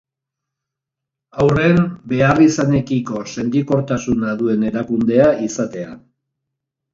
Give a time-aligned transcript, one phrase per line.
[1.43, 1.77] Haurren
[2.13, 5.95] beharrizanekiko sentikortasuna duen erakundea izatea.